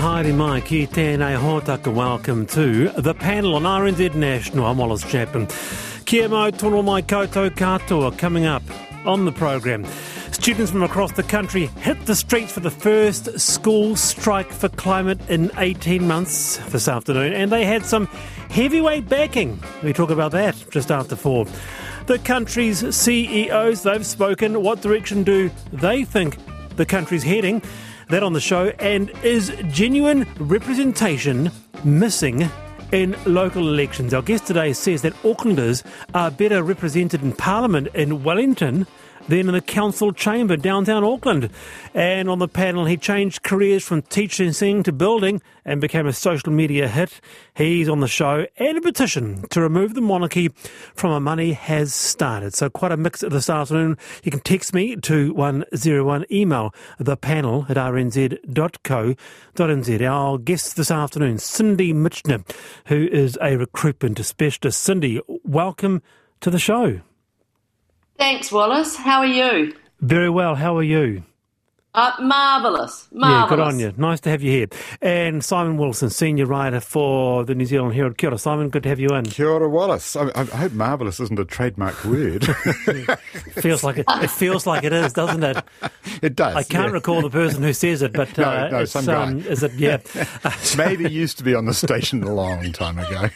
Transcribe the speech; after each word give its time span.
Haere 0.00 0.32
mai 0.32 0.62
ki 0.64 0.86
tēnei 0.88 1.34
hōtaka 1.36 1.92
welcome 1.92 2.46
to 2.46 2.88
the 3.02 3.12
panel 3.12 3.54
on 3.54 3.64
RNZ 3.64 4.14
National. 4.14 4.64
I'm 4.64 4.78
Wallace 4.78 5.04
Chapman. 5.04 5.46
Kia 6.06 6.26
mau 6.26 6.50
tono 6.50 6.80
mai 6.80 7.02
koutou 7.02 7.50
katoa 7.50 8.16
coming 8.16 8.46
up 8.46 8.62
on 9.04 9.26
the 9.26 9.32
program. 9.32 9.84
Students 10.32 10.70
from 10.70 10.82
across 10.82 11.12
the 11.12 11.22
country 11.22 11.66
hit 11.82 12.06
the 12.06 12.16
streets 12.16 12.50
for 12.50 12.60
the 12.60 12.70
first 12.70 13.38
school 13.38 13.94
strike 13.94 14.50
for 14.50 14.70
climate 14.70 15.20
in 15.28 15.50
18 15.58 16.08
months 16.08 16.56
this 16.70 16.88
afternoon, 16.88 17.34
and 17.34 17.52
they 17.52 17.66
had 17.66 17.84
some 17.84 18.06
heavyweight 18.48 19.06
backing. 19.06 19.62
We 19.82 19.92
talk 19.92 20.08
about 20.08 20.32
that 20.32 20.56
just 20.70 20.90
after 20.90 21.14
four. 21.14 21.44
The 22.06 22.18
country's 22.20 22.96
CEOs, 22.96 23.82
they've 23.82 24.06
spoken. 24.06 24.62
What 24.62 24.80
direction 24.80 25.24
do 25.24 25.50
they 25.74 26.04
think 26.04 26.38
the 26.76 26.86
country's 26.86 27.22
heading? 27.22 27.60
That 28.10 28.24
on 28.24 28.32
the 28.32 28.40
show. 28.40 28.72
And 28.80 29.08
is 29.22 29.52
genuine 29.68 30.26
representation 30.40 31.52
missing 31.84 32.50
in 32.90 33.16
local 33.24 33.68
elections? 33.68 34.12
Our 34.12 34.20
guest 34.22 34.48
today 34.48 34.72
says 34.72 35.02
that 35.02 35.12
Aucklanders 35.22 35.84
are 36.12 36.32
better 36.32 36.64
represented 36.64 37.22
in 37.22 37.32
Parliament 37.32 37.86
in 37.94 38.24
Wellington 38.24 38.88
than 39.30 39.48
in 39.48 39.54
the 39.54 39.60
council 39.60 40.12
chamber 40.12 40.56
downtown 40.56 41.04
Auckland. 41.04 41.50
And 41.94 42.28
on 42.28 42.40
the 42.40 42.48
panel, 42.48 42.84
he 42.84 42.96
changed 42.96 43.42
careers 43.42 43.84
from 43.84 44.02
teaching 44.02 44.52
singing 44.52 44.82
to 44.82 44.92
building 44.92 45.40
and 45.64 45.80
became 45.80 46.06
a 46.06 46.12
social 46.12 46.52
media 46.52 46.88
hit. 46.88 47.20
He's 47.54 47.88
on 47.88 48.00
the 48.00 48.08
show 48.08 48.46
and 48.56 48.76
a 48.76 48.80
petition 48.80 49.44
to 49.50 49.60
remove 49.60 49.94
the 49.94 50.00
monarchy 50.00 50.48
from 50.94 51.12
our 51.12 51.20
money 51.20 51.52
has 51.52 51.94
started. 51.94 52.54
So 52.54 52.68
quite 52.68 52.90
a 52.92 52.96
mix 52.96 53.20
this 53.20 53.48
afternoon. 53.48 53.96
You 54.24 54.32
can 54.32 54.40
text 54.40 54.74
me 54.74 54.96
to 54.96 55.32
101, 55.32 56.26
email 56.32 56.74
the 56.98 57.16
panel 57.16 57.66
at 57.68 57.76
rnz.co.nz. 57.76 59.20
Our 60.00 60.38
guest 60.38 60.76
this 60.76 60.90
afternoon, 60.90 61.38
Cindy 61.38 61.92
Mitchener, 61.92 62.44
who 62.86 63.08
is 63.12 63.38
a 63.40 63.56
recruitment 63.56 64.24
specialist. 64.24 64.82
Cindy, 64.82 65.20
welcome 65.44 66.02
to 66.40 66.50
the 66.50 66.58
show. 66.58 67.00
Thanks, 68.20 68.52
Wallace. 68.52 68.96
How 68.96 69.20
are 69.20 69.26
you? 69.26 69.74
Very 70.02 70.28
well. 70.28 70.54
How 70.54 70.76
are 70.76 70.82
you? 70.82 71.22
Uh, 71.94 72.12
marvellous. 72.20 73.08
Marvellous. 73.12 73.40
Yeah, 73.40 73.48
good 73.48 73.60
on 73.60 73.78
you. 73.78 73.94
Nice 73.96 74.20
to 74.20 74.28
have 74.28 74.42
you 74.42 74.50
here. 74.50 74.66
And 75.00 75.42
Simon 75.42 75.78
Wilson, 75.78 76.10
senior 76.10 76.44
writer 76.44 76.80
for 76.80 77.46
the 77.46 77.54
New 77.54 77.64
Zealand 77.64 77.94
Herald. 77.94 78.18
Kia 78.18 78.28
ora, 78.28 78.38
Simon. 78.38 78.68
Good 78.68 78.82
to 78.82 78.90
have 78.90 79.00
you 79.00 79.08
in. 79.14 79.24
Kia 79.24 79.48
ora, 79.48 79.70
Wallace. 79.70 80.16
I, 80.16 80.30
I 80.34 80.44
hope 80.44 80.72
marvellous 80.72 81.18
isn't 81.18 81.38
a 81.38 81.46
trademark 81.46 82.04
word. 82.04 82.44
feels 83.54 83.82
like 83.82 83.96
it, 83.96 84.04
it 84.06 84.30
feels 84.30 84.66
like 84.66 84.84
it 84.84 84.92
is, 84.92 85.14
doesn't 85.14 85.42
it? 85.42 85.64
It 86.22 86.36
does. 86.36 86.54
I 86.54 86.64
can't 86.64 86.88
yeah. 86.88 86.92
recall 86.92 87.22
the 87.22 87.30
person 87.30 87.62
who 87.62 87.72
says 87.72 88.02
it, 88.02 88.12
but 88.12 88.38
uh, 88.38 88.68
no, 88.68 88.68
no, 88.68 88.78
it's, 88.80 88.92
some 88.92 89.06
guy. 89.06 89.22
Um, 89.22 89.38
is 89.46 89.62
it? 89.62 89.72
Yeah. 89.72 90.00
Maybe 90.76 91.10
used 91.10 91.38
to 91.38 91.44
be 91.44 91.54
on 91.54 91.64
the 91.64 91.72
station 91.72 92.22
a 92.22 92.34
long 92.34 92.72
time 92.72 92.98
ago. 92.98 93.30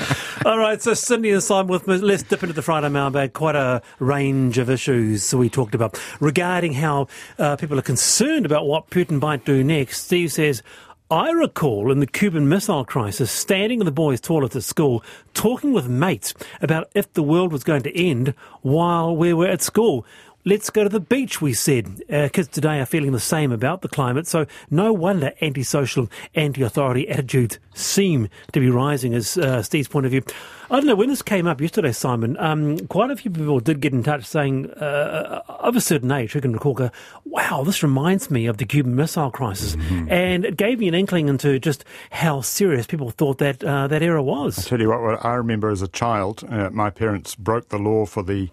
All 0.44 0.58
right, 0.58 0.80
so 0.80 0.94
Cindy 0.94 1.30
and 1.30 1.42
Simon 1.42 1.70
with 1.70 1.86
me. 1.86 1.98
Let's 1.98 2.22
dip 2.22 2.42
into 2.42 2.54
the 2.54 2.62
Friday 2.62 2.88
mailbag. 2.88 3.32
Quite 3.32 3.56
a 3.56 3.82
range 3.98 4.58
of 4.58 4.70
issues 4.70 5.34
we 5.34 5.48
talked 5.48 5.74
about 5.74 6.00
regarding 6.20 6.72
how 6.72 7.08
uh, 7.38 7.56
people 7.56 7.78
are 7.78 7.82
concerned 7.82 8.46
about 8.46 8.66
what 8.66 8.90
Putin 8.90 9.20
might 9.20 9.44
do 9.44 9.62
next. 9.62 10.04
Steve 10.04 10.32
says, 10.32 10.62
I 11.10 11.30
recall 11.30 11.90
in 11.90 11.98
the 11.98 12.06
Cuban 12.06 12.48
Missile 12.48 12.84
Crisis 12.84 13.32
standing 13.32 13.80
in 13.80 13.84
the 13.84 13.92
boys' 13.92 14.20
toilet 14.20 14.54
at 14.54 14.62
school 14.62 15.02
talking 15.34 15.72
with 15.72 15.88
mates 15.88 16.34
about 16.60 16.88
if 16.94 17.12
the 17.12 17.22
world 17.22 17.52
was 17.52 17.64
going 17.64 17.82
to 17.82 17.98
end 17.98 18.32
while 18.62 19.16
we 19.16 19.32
were 19.32 19.48
at 19.48 19.60
school. 19.60 20.06
Let's 20.46 20.70
go 20.70 20.84
to 20.84 20.88
the 20.88 21.00
beach, 21.00 21.42
we 21.42 21.52
said. 21.52 22.02
Uh, 22.10 22.30
kids 22.32 22.48
today 22.48 22.80
are 22.80 22.86
feeling 22.86 23.12
the 23.12 23.20
same 23.20 23.52
about 23.52 23.82
the 23.82 23.88
climate, 23.88 24.26
so 24.26 24.46
no 24.70 24.90
wonder 24.90 25.34
antisocial, 25.42 26.08
anti 26.34 26.62
authority 26.62 27.10
attitudes 27.10 27.58
seem 27.74 28.26
to 28.52 28.60
be 28.60 28.70
rising, 28.70 29.12
as 29.12 29.36
uh, 29.36 29.62
Steve's 29.62 29.88
point 29.88 30.06
of 30.06 30.12
view. 30.12 30.22
I 30.70 30.76
don't 30.76 30.86
know, 30.86 30.94
when 30.94 31.10
this 31.10 31.20
came 31.20 31.46
up 31.46 31.60
yesterday, 31.60 31.92
Simon, 31.92 32.38
um, 32.38 32.86
quite 32.86 33.10
a 33.10 33.16
few 33.16 33.30
people 33.30 33.60
did 33.60 33.80
get 33.80 33.92
in 33.92 34.02
touch 34.02 34.24
saying, 34.24 34.70
uh, 34.70 35.42
of 35.46 35.76
a 35.76 35.80
certain 35.80 36.10
age, 36.10 36.32
who 36.32 36.40
can 36.40 36.54
recall, 36.54 36.72
go, 36.72 36.90
wow, 37.26 37.62
this 37.62 37.82
reminds 37.82 38.30
me 38.30 38.46
of 38.46 38.56
the 38.56 38.64
Cuban 38.64 38.96
Missile 38.96 39.30
Crisis. 39.30 39.76
Mm-hmm. 39.76 40.10
And 40.10 40.46
it 40.46 40.56
gave 40.56 40.78
me 40.78 40.88
an 40.88 40.94
inkling 40.94 41.28
into 41.28 41.58
just 41.58 41.84
how 42.12 42.40
serious 42.40 42.86
people 42.86 43.10
thought 43.10 43.38
that, 43.38 43.62
uh, 43.62 43.88
that 43.88 44.02
era 44.02 44.22
was. 44.22 44.58
I 44.58 44.70
tell 44.70 44.80
you 44.80 44.88
what, 44.88 45.02
what 45.02 45.22
I 45.22 45.34
remember 45.34 45.68
as 45.68 45.82
a 45.82 45.88
child, 45.88 46.44
uh, 46.48 46.70
my 46.70 46.88
parents 46.88 47.34
broke 47.34 47.68
the 47.68 47.78
law 47.78 48.06
for 48.06 48.22
the 48.22 48.48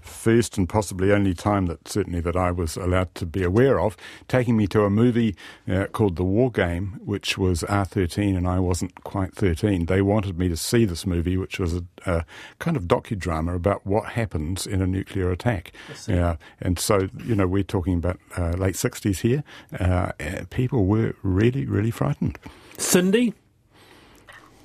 first 0.00 0.58
and 0.58 0.68
possibly 0.68 1.12
only 1.12 1.34
time 1.34 1.66
that 1.66 1.88
certainly 1.88 2.20
that 2.20 2.36
I 2.36 2.50
was 2.50 2.76
allowed 2.76 3.14
to 3.16 3.26
be 3.26 3.42
aware 3.42 3.80
of, 3.80 3.96
taking 4.28 4.56
me 4.56 4.66
to 4.68 4.84
a 4.84 4.90
movie 4.90 5.36
uh, 5.68 5.86
called 5.86 6.16
The 6.16 6.24
War 6.24 6.50
Game, 6.50 7.00
which 7.04 7.38
was 7.38 7.62
R13, 7.62 8.36
and 8.36 8.46
I 8.46 8.58
wasn't 8.58 9.02
quite 9.04 9.34
13. 9.34 9.86
They 9.86 10.02
wanted 10.02 10.38
me 10.38 10.48
to 10.48 10.56
see 10.56 10.84
this 10.84 11.06
movie, 11.06 11.36
which 11.36 11.58
was 11.58 11.74
a, 11.74 11.84
a 12.06 12.24
kind 12.58 12.76
of 12.76 12.84
docudrama 12.84 13.54
about 13.54 13.86
what 13.86 14.10
happens 14.12 14.66
in 14.66 14.82
a 14.82 14.86
nuclear 14.86 15.30
attack. 15.30 15.72
Yeah, 16.06 16.36
and 16.60 16.78
so 16.78 17.08
you 17.24 17.34
know 17.34 17.46
we're 17.46 17.62
talking 17.62 17.94
about 17.94 18.18
uh, 18.36 18.50
late 18.50 18.74
60s 18.74 19.20
here. 19.20 19.44
Uh, 19.78 20.12
people 20.50 20.86
were 20.86 21.14
really, 21.22 21.66
really 21.66 21.90
frightened. 21.90 22.38
Cindy. 22.78 23.34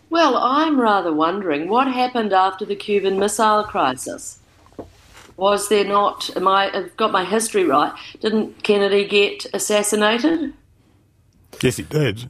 Well, 0.09 0.37
I'm 0.37 0.79
rather 0.79 1.11
wondering 1.11 1.67
what 1.67 1.87
happened 1.87 2.31
after 2.31 2.63
the 2.63 2.75
Cuban 2.75 3.19
Missile 3.19 3.63
Crisis 3.63 4.39
was 5.37 5.69
there 5.69 5.85
not? 5.85 6.35
Am 6.35 6.47
I 6.47 6.71
I've 6.73 6.95
got 6.97 7.11
my 7.11 7.25
history 7.25 7.65
right? 7.65 7.93
Didn't 8.21 8.63
Kennedy 8.63 9.05
get 9.05 9.45
assassinated? 9.53 10.53
Yes, 11.61 11.77
he 11.77 11.83
did. 11.83 12.29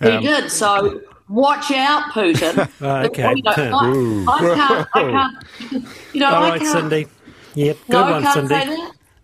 He 0.00 0.08
um, 0.08 0.22
did. 0.22 0.50
So 0.50 1.00
watch 1.28 1.70
out, 1.70 2.12
Putin. 2.12 2.68
okay. 3.06 3.34
You 3.36 3.42
know, 3.42 4.26
I, 4.28 4.34
I, 4.34 4.54
can't. 4.54 4.88
I 4.94 5.10
can't. 5.10 5.84
You 6.12 6.20
know, 6.20 6.28
All 6.28 6.42
I 6.42 6.50
right, 6.50 6.60
can't, 6.60 6.90
Cindy. 6.90 7.06
Yep. 7.54 7.76
Good 7.86 7.92
no, 7.92 8.10
one, 8.10 8.22
can't 8.22 8.48
Cindy. 8.48 8.82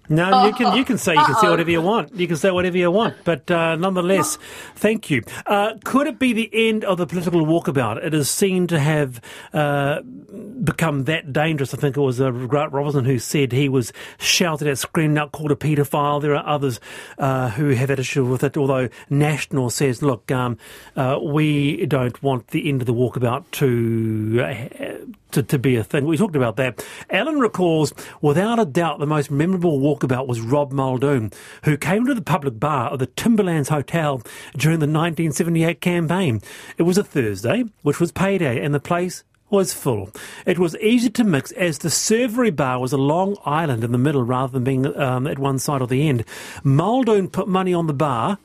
No, 0.09 0.31
oh, 0.33 0.47
you 0.47 0.53
can 0.53 0.77
you 0.77 0.85
can 0.85 0.99
say 0.99 1.15
you 1.15 1.25
can 1.25 1.35
say 1.37 1.49
whatever 1.49 1.71
you 1.71 1.81
want. 1.81 2.15
You 2.15 2.27
can 2.27 2.37
say 2.37 2.51
whatever 2.51 2.77
you 2.77 2.91
want, 2.91 3.17
but 3.25 3.51
uh, 3.51 3.77
nonetheless, 3.77 4.37
thank 4.75 5.11
you. 5.11 5.23
Uh, 5.47 5.75
could 5.83 6.07
it 6.07 6.19
be 6.19 6.35
the 6.35 6.51
end 6.53 6.85
of 6.85 6.99
the 6.99 7.07
political 7.07 7.47
walkabout? 7.47 8.05
It 8.05 8.13
is 8.13 8.29
seen 8.29 8.67
to 8.67 8.79
have 8.79 9.21
uh, 9.55 10.03
become 10.03 11.05
that 11.05 11.33
dangerous. 11.33 11.73
I 11.73 11.79
think 11.79 11.97
it 11.97 12.01
was 12.01 12.21
uh, 12.21 12.31
Grant 12.31 12.73
Robertson 12.73 13.07
who 13.07 13.19
said 13.19 13.53
he 13.53 13.69
was 13.69 13.93
shouted 14.19 14.69
at, 14.69 14.77
screamed 14.77 15.17
out, 15.17 15.33
called 15.33 15.53
a 15.53 15.57
paedophile. 15.57 16.21
There 16.21 16.37
are 16.37 16.47
others 16.47 16.81
uh, 17.19 17.51
who 17.51 17.71
have 17.71 17.89
had 17.89 17.99
issue 17.99 18.27
with 18.27 18.45
it. 18.45 18.59
Although 18.59 18.91
National 19.09 19.71
says, 19.71 20.03
look, 20.03 20.31
um, 20.31 20.59
uh, 20.97 21.19
we 21.23 21.87
don't 21.87 22.23
want 22.23 22.49
the 22.49 22.69
end 22.69 22.83
of 22.83 22.87
the 22.87 22.95
walkabout 22.95 23.45
to 23.53 25.15
to, 25.35 25.43
to 25.43 25.59
be 25.59 25.77
a 25.77 25.85
thing. 25.85 26.07
We 26.07 26.17
talked 26.17 26.37
about 26.37 26.57
that. 26.57 26.85
Alan 27.11 27.39
recalls, 27.39 27.93
without 28.23 28.59
a 28.59 28.65
doubt, 28.65 28.99
the 28.99 29.07
most 29.07 29.31
memorable 29.31 29.81
walkabout 29.81 30.27
was 30.27 30.41
Rob 30.41 30.73
Muldoon, 30.73 31.33
who 31.65 31.77
came 31.77 32.07
to 32.07 32.15
the 32.15 32.23
public 32.23 32.59
bar 32.59 32.91
of 32.91 32.99
the 32.99 33.07
Timberlands 33.07 33.69
Hotel 33.69 34.23
during 34.57 34.79
the 34.79 34.87
1978 34.87 35.81
campaign. 35.81 36.41
It 36.79 36.85
was 36.85 36.99
a 36.99 37.05
Thursday, 37.05 37.65
which 37.83 38.01
was 38.01 38.13
payday, 38.13 38.65
and 38.65 38.75
the 38.75 38.81
place 38.81 39.25
was 39.51 39.75
full. 39.75 40.11
It 40.47 40.59
was 40.59 40.77
easy 40.79 41.11
to 41.11 41.25
mix 41.25 41.53
as 41.53 41.79
the 41.79 41.89
servery 41.89 42.55
bar 42.55 42.81
was 42.81 42.93
a 42.93 42.97
long 42.97 43.37
island 43.45 43.85
in 43.85 43.93
the 43.93 43.99
middle 43.99 44.23
rather 44.23 44.53
than 44.53 44.65
being 44.65 44.97
um, 44.97 45.27
at 45.27 45.39
one 45.39 45.59
side 45.59 45.81
or 45.81 45.87
the 45.87 46.09
end. 46.09 46.25
Muldoon 46.63 47.29
put 47.29 47.47
money 47.47 47.75
on 47.75 47.87
the 47.87 47.93
bar 47.93 48.39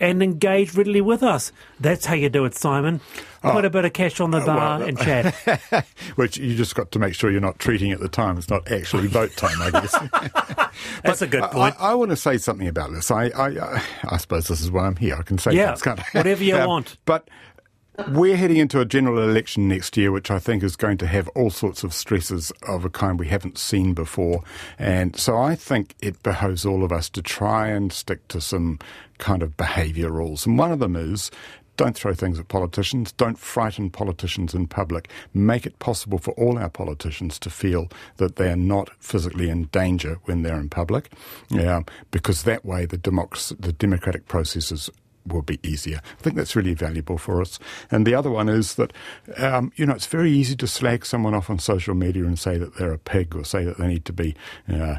and 0.00 0.22
engage 0.22 0.74
readily 0.74 1.00
with 1.00 1.22
us. 1.22 1.52
That's 1.80 2.06
how 2.06 2.14
you 2.14 2.28
do 2.28 2.44
it, 2.44 2.54
Simon. 2.54 3.00
Put 3.42 3.64
oh, 3.64 3.66
a 3.66 3.70
bit 3.70 3.84
of 3.84 3.92
cash 3.92 4.20
on 4.20 4.30
the 4.30 4.40
bar 4.40 4.78
well, 4.78 4.88
and 4.88 4.98
chat. 5.00 5.34
Which 6.16 6.38
you 6.38 6.54
just 6.56 6.74
got 6.74 6.90
to 6.92 6.98
make 6.98 7.14
sure 7.14 7.30
you're 7.30 7.40
not 7.40 7.58
treating 7.58 7.92
at 7.92 8.00
the 8.00 8.08
time. 8.08 8.38
It's 8.38 8.48
not 8.48 8.70
actually 8.70 9.06
vote 9.06 9.36
time, 9.36 9.60
I 9.60 9.70
guess. 9.70 9.92
That's 11.04 11.22
a 11.22 11.26
good 11.26 11.44
point. 11.44 11.74
I, 11.78 11.90
I, 11.90 11.94
want 11.94 12.10
to 12.10 12.16
say 12.16 12.38
something 12.38 12.66
about 12.66 12.92
this. 12.92 13.10
I, 13.10 13.26
I, 13.26 13.82
I, 14.04 14.16
suppose 14.16 14.48
this 14.48 14.60
is 14.60 14.70
why 14.70 14.86
I'm 14.86 14.96
here. 14.96 15.16
I 15.16 15.22
can 15.22 15.38
say 15.38 15.52
yeah, 15.52 15.68
things, 15.68 15.82
can't 15.82 16.00
I? 16.00 16.04
whatever 16.12 16.42
you 16.42 16.56
um, 16.58 16.68
want. 16.68 16.96
But 17.04 17.28
we're 18.08 18.36
heading 18.36 18.56
into 18.56 18.80
a 18.80 18.84
general 18.84 19.22
election 19.22 19.68
next 19.68 19.96
year, 19.96 20.10
which 20.10 20.30
I 20.30 20.38
think 20.38 20.62
is 20.62 20.76
going 20.76 20.98
to 20.98 21.06
have 21.06 21.28
all 21.28 21.50
sorts 21.50 21.84
of 21.84 21.94
stresses 21.94 22.52
of 22.66 22.84
a 22.84 22.90
kind 22.90 23.18
we 23.18 23.28
haven't 23.28 23.58
seen 23.58 23.94
before. 23.94 24.42
And 24.78 25.16
so 25.16 25.36
I 25.36 25.54
think 25.54 25.94
it 26.00 26.22
behoves 26.22 26.66
all 26.66 26.84
of 26.84 26.92
us 26.92 27.08
to 27.10 27.22
try 27.22 27.68
and 27.68 27.92
stick 27.92 28.26
to 28.28 28.40
some 28.40 28.78
kind 29.18 29.42
of 29.42 29.56
behaviour 29.56 30.10
rules. 30.10 30.46
And 30.46 30.58
one 30.58 30.72
of 30.72 30.80
them 30.80 30.96
is 30.96 31.30
don't 31.76 31.96
throw 31.96 32.14
things 32.14 32.38
at 32.38 32.48
politicians. 32.48 33.12
Don't 33.12 33.38
frighten 33.38 33.90
politicians 33.90 34.54
in 34.54 34.66
public. 34.66 35.08
Make 35.32 35.66
it 35.66 35.78
possible 35.78 36.18
for 36.18 36.32
all 36.32 36.58
our 36.58 36.70
politicians 36.70 37.38
to 37.40 37.50
feel 37.50 37.88
that 38.18 38.36
they 38.36 38.50
are 38.50 38.56
not 38.56 38.90
physically 39.00 39.50
in 39.50 39.64
danger 39.64 40.18
when 40.24 40.42
they're 40.42 40.60
in 40.60 40.68
public, 40.68 41.10
yeah, 41.48 41.82
because 42.10 42.44
that 42.44 42.64
way 42.64 42.86
the, 42.86 42.96
democracy, 42.96 43.56
the 43.58 43.72
democratic 43.72 44.28
process 44.28 44.70
is 44.70 44.90
will 45.26 45.42
be 45.42 45.58
easier. 45.62 46.00
I 46.18 46.22
think 46.22 46.36
that's 46.36 46.56
really 46.56 46.74
valuable 46.74 47.18
for 47.18 47.40
us. 47.40 47.58
And 47.90 48.06
the 48.06 48.14
other 48.14 48.30
one 48.30 48.48
is 48.48 48.74
that, 48.74 48.92
um, 49.36 49.72
you 49.76 49.86
know, 49.86 49.94
it's 49.94 50.06
very 50.06 50.30
easy 50.30 50.56
to 50.56 50.66
slag 50.66 51.06
someone 51.06 51.34
off 51.34 51.50
on 51.50 51.58
social 51.58 51.94
media 51.94 52.24
and 52.24 52.38
say 52.38 52.58
that 52.58 52.76
they're 52.76 52.92
a 52.92 52.98
pig 52.98 53.34
or 53.34 53.44
say 53.44 53.64
that 53.64 53.78
they 53.78 53.86
need 53.86 54.04
to 54.04 54.12
be 54.12 54.34
uh, 54.68 54.96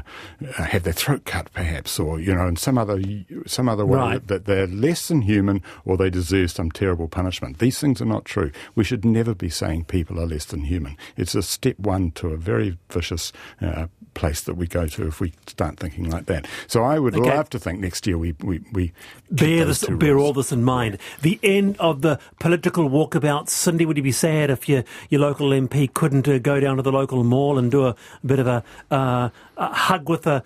have 0.56 0.82
their 0.82 0.92
throat 0.92 1.24
cut, 1.24 1.52
perhaps, 1.52 1.98
or 1.98 2.20
you 2.20 2.34
know, 2.34 2.46
in 2.46 2.56
some 2.56 2.78
other 2.78 3.00
some 3.46 3.68
other 3.68 3.86
way 3.86 3.98
right. 3.98 4.26
that 4.26 4.44
they're 4.46 4.66
less 4.66 5.08
than 5.08 5.22
human 5.22 5.62
or 5.84 5.96
they 5.96 6.10
deserve 6.10 6.50
some 6.50 6.70
terrible 6.70 7.08
punishment. 7.08 7.58
These 7.58 7.78
things 7.78 8.00
are 8.00 8.06
not 8.06 8.24
true. 8.24 8.50
We 8.74 8.84
should 8.84 9.04
never 9.04 9.34
be 9.34 9.48
saying 9.48 9.84
people 9.84 10.20
are 10.20 10.26
less 10.26 10.44
than 10.46 10.64
human. 10.64 10.96
It's 11.16 11.34
a 11.34 11.42
step 11.42 11.78
one 11.78 12.10
to 12.12 12.28
a 12.28 12.36
very 12.36 12.78
vicious 12.90 13.32
uh, 13.60 13.86
place 14.16 14.40
that 14.40 14.54
we 14.54 14.66
go 14.66 14.86
to 14.88 15.06
if 15.06 15.20
we 15.20 15.32
start 15.46 15.78
thinking 15.78 16.10
like 16.10 16.26
that. 16.26 16.46
So 16.66 16.82
I 16.82 16.98
would 16.98 17.14
okay. 17.14 17.36
love 17.36 17.50
to 17.50 17.58
think 17.58 17.78
next 17.78 18.06
year 18.06 18.18
we 18.18 18.34
we, 18.42 18.64
we 18.72 18.92
bear 19.30 19.64
this, 19.64 19.84
bear 19.88 20.18
all 20.18 20.32
this 20.32 20.50
in 20.50 20.64
mind. 20.64 20.98
The 21.22 21.38
end 21.42 21.76
of 21.78 22.02
the 22.02 22.18
political 22.40 22.90
walkabout. 22.90 23.48
Cindy, 23.48 23.86
would 23.86 23.96
you 23.96 24.02
be 24.02 24.12
sad 24.12 24.50
if 24.50 24.68
your 24.68 24.82
your 25.10 25.20
local 25.20 25.50
MP 25.50 25.92
couldn't 25.92 26.26
uh, 26.26 26.38
go 26.38 26.58
down 26.58 26.76
to 26.76 26.82
the 26.82 26.92
local 26.92 27.22
mall 27.22 27.58
and 27.58 27.70
do 27.70 27.84
a, 27.86 27.90
a 27.90 28.26
bit 28.26 28.40
of 28.40 28.46
a, 28.46 28.64
uh, 28.90 29.28
a 29.56 29.74
hug 29.74 30.08
with 30.08 30.26
a, 30.26 30.42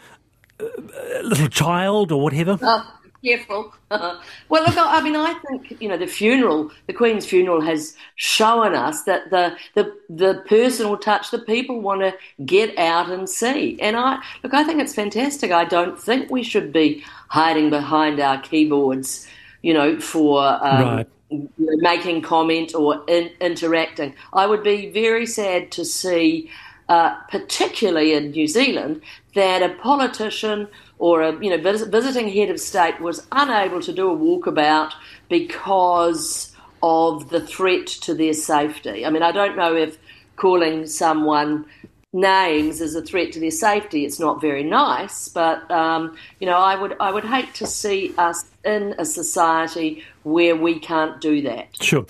a, 0.59 1.23
little 1.23 1.49
child 1.49 2.13
or 2.13 2.21
whatever? 2.21 2.59
Oh 2.61 3.00
careful. 3.25 3.75
well, 3.91 4.21
look, 4.51 4.75
I 4.77 5.01
mean, 5.01 5.17
I 5.17 5.35
think 5.47 5.81
you 5.81 5.89
know 5.89 5.97
the 5.97 6.07
funeral, 6.07 6.71
the 6.87 6.93
Queen's 6.93 7.27
funeral, 7.27 7.61
has 7.61 7.97
shown 8.17 8.75
us 8.75 9.05
that 9.05 9.31
the 9.31 9.57
the 9.75 9.95
the 10.09 10.43
personal 10.47 10.97
touch 10.97 11.31
that 11.31 11.47
people 11.47 11.81
want 11.81 12.01
to 12.01 12.15
get 12.45 12.77
out 12.79 13.11
and 13.11 13.29
see. 13.29 13.79
And 13.81 13.97
I 13.97 14.23
look, 14.43 14.55
I 14.55 14.65
think 14.65 14.81
it's 14.81 14.95
fantastic. 14.95 15.51
I 15.51 15.65
don't 15.65 15.99
think 15.99 16.31
we 16.31 16.43
should 16.43 16.73
be 16.73 17.05
hiding 17.29 17.71
behind 17.71 18.21
our 18.21 18.41
keyboards, 18.41 19.27
you 19.63 19.75
know, 19.75 20.01
for. 20.01 20.43
Um, 20.43 20.83
right. 20.83 21.09
You 21.33 21.49
know, 21.59 21.77
making 21.77 22.23
comment 22.23 22.75
or 22.75 23.05
in, 23.07 23.31
interacting. 23.41 24.17
I 24.33 24.47
would 24.47 24.65
be 24.65 24.91
very 24.91 25.27
sad 25.27 25.71
to 25.71 25.85
see, 25.85 26.51
uh, 26.89 27.15
particularly 27.31 28.15
in 28.15 28.33
New 28.33 28.49
Zealand, 28.49 29.01
that 29.37 29.63
a 29.63 29.73
politician 29.77 30.67
or 31.01 31.23
a 31.23 31.33
you 31.43 31.51
know 31.51 31.59
visiting 31.87 32.29
head 32.29 32.51
of 32.51 32.61
state 32.61 33.01
was 33.01 33.27
unable 33.33 33.81
to 33.81 33.93
do 33.93 34.11
a 34.11 34.17
walkabout 34.17 34.93
because 35.29 36.55
of 36.83 37.31
the 37.31 37.41
threat 37.41 37.87
to 37.87 38.15
their 38.15 38.35
safety. 38.35 39.05
I 39.05 39.11
mean, 39.11 39.23
I 39.23 39.33
don't 39.33 39.57
know 39.57 39.75
if 39.75 39.99
calling 40.37 40.87
someone 40.87 41.65
names 42.13 42.81
is 42.81 42.95
a 42.95 43.03
threat 43.03 43.33
to 43.33 43.41
their 43.41 43.51
safety. 43.51 44.05
It's 44.05 44.21
not 44.21 44.41
very 44.41 44.63
nice, 44.63 45.29
but 45.29 45.69
um, 45.71 46.17
you 46.39 46.47
know, 46.47 46.59
I 46.59 46.77
would 46.77 46.95
I 47.01 47.11
would 47.11 47.25
hate 47.25 47.55
to 47.55 47.67
see 47.67 48.15
us 48.19 48.45
in 48.65 48.95
a 48.99 49.05
society 49.05 50.05
where 50.23 50.55
we 50.55 50.79
can't 50.79 51.21
do 51.21 51.41
that. 51.43 51.83
Sure. 51.83 52.05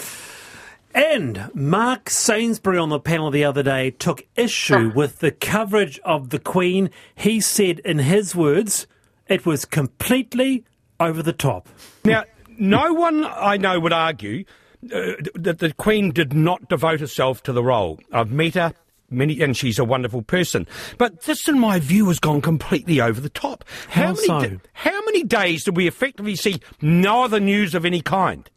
And 0.95 1.51
Mark 1.55 2.11
Sainsbury 2.11 2.79
on 2.79 2.89
the 2.89 2.99
panel 2.99 3.31
the 3.31 3.45
other 3.45 3.63
day 3.63 3.91
took 3.93 4.27
issue 4.37 4.91
with 4.95 5.21
the 5.21 5.31
coverage 5.31 6.01
of 6.05 6.31
the 6.31 6.39
Queen. 6.39 6.91
He 7.15 7.41
said, 7.41 7.79
in 7.81 7.99
his 8.01 8.35
words, 8.35 8.87
it 9.29 9.47
was 9.47 9.65
completely 9.65 10.65
over 10.99 11.23
the 11.23 11.33
top. 11.33 11.69
Now, 12.05 12.25
no 12.59 12.93
one 12.93 13.25
I 13.25 13.57
know 13.57 13.79
would 13.79 13.93
argue 13.93 14.45
uh, 14.85 15.13
that 15.35 15.59
the 15.59 15.73
Queen 15.75 16.11
did 16.11 16.33
not 16.33 16.69
devote 16.69 17.01
herself 17.01 17.43
to 17.45 17.53
the 17.53 17.63
role. 17.63 18.01
I've 18.13 18.33
met 18.33 18.55
her. 18.55 18.75
Many, 19.13 19.41
and 19.41 19.57
she's 19.57 19.81
a 19.81 19.85
wonderful 19.85 20.23
person. 20.23 20.69
But 20.97 21.23
this, 21.23 21.49
in 21.49 21.59
my 21.59 21.81
view, 21.81 22.07
has 22.07 22.21
gone 22.21 22.41
completely 22.41 23.01
over 23.01 23.21
the 23.21 23.29
top. 23.29 23.65
How, 23.89 24.03
how 24.03 24.13
many, 24.13 24.27
so? 24.27 24.61
how 24.73 25.05
many 25.05 25.25
days 25.25 25.65
did 25.65 25.77
we 25.77 25.89
effectively 25.89 26.37
see 26.37 26.61
no 26.81 27.25
other 27.25 27.41
news 27.41 27.75
of 27.75 27.85
any 27.85 28.03
kind? 28.03 28.49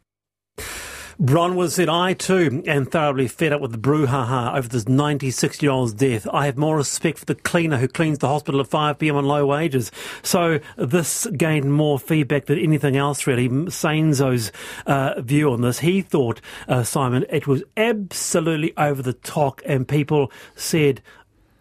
Bronwyn 1.20 1.70
said, 1.70 1.88
I 1.88 2.14
too 2.14 2.62
am 2.66 2.86
thoroughly 2.86 3.28
fed 3.28 3.52
up 3.52 3.60
with 3.60 3.72
the 3.72 3.78
brouhaha 3.78 4.56
over 4.56 4.68
this 4.68 4.88
96 4.88 5.62
year 5.62 5.70
old's 5.72 5.92
death. 5.92 6.26
I 6.32 6.46
have 6.46 6.56
more 6.56 6.76
respect 6.76 7.18
for 7.18 7.24
the 7.24 7.34
cleaner 7.34 7.76
who 7.76 7.88
cleans 7.88 8.18
the 8.18 8.28
hospital 8.28 8.60
at 8.60 8.68
5pm 8.68 9.14
on 9.14 9.24
low 9.24 9.46
wages. 9.46 9.92
So 10.22 10.60
this 10.76 11.26
gained 11.36 11.72
more 11.72 11.98
feedback 11.98 12.46
than 12.46 12.58
anything 12.58 12.96
else, 12.96 13.26
really. 13.26 13.48
Sainzo's 13.48 14.50
uh, 14.86 15.20
view 15.20 15.52
on 15.52 15.60
this. 15.60 15.78
He 15.78 16.02
thought, 16.02 16.40
uh, 16.68 16.82
Simon, 16.82 17.24
it 17.30 17.46
was 17.46 17.62
absolutely 17.76 18.72
over 18.76 19.02
the 19.02 19.12
top, 19.12 19.60
and 19.64 19.86
people 19.86 20.32
said, 20.56 21.00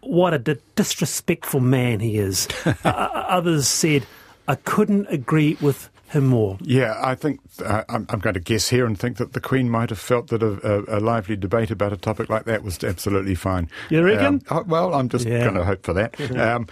what 0.01 0.33
a 0.33 0.39
disrespectful 0.75 1.59
man 1.59 1.99
he 1.99 2.17
is. 2.17 2.47
uh, 2.65 2.89
others 2.89 3.67
said, 3.67 4.05
I 4.47 4.55
couldn't 4.55 5.07
agree 5.07 5.57
with 5.61 5.89
him 6.13 6.27
more. 6.27 6.57
Yeah, 6.61 6.99
I 7.01 7.15
think 7.15 7.39
uh, 7.63 7.83
I'm, 7.89 8.05
I'm, 8.09 8.19
going 8.19 8.35
to 8.35 8.39
guess 8.39 8.69
here 8.69 8.85
and 8.85 8.97
think 8.97 9.17
that 9.17 9.33
the 9.33 9.41
Queen 9.41 9.69
might 9.69 9.89
have 9.89 9.99
felt 9.99 10.27
that 10.27 10.41
a, 10.41 10.95
a, 10.95 10.97
a 10.97 10.99
lively 10.99 11.35
debate 11.35 11.71
about 11.71 11.93
a 11.93 11.97
topic 11.97 12.29
like 12.29 12.45
that 12.45 12.63
was 12.63 12.83
absolutely 12.83 13.35
fine. 13.35 13.69
You 13.89 14.03
reckon? 14.03 14.41
Um, 14.49 14.67
well, 14.67 14.93
I'm 14.93 15.09
just 15.09 15.25
yeah. 15.25 15.41
going 15.41 15.55
to 15.55 15.65
hope 15.65 15.83
for 15.83 15.93
that. 15.93 16.19
um, 16.37 16.67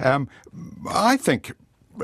um, 0.00 0.28
I 0.88 1.16
think 1.16 1.52